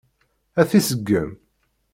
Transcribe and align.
Ad 0.59 0.67
t-iseggem? 0.69 1.29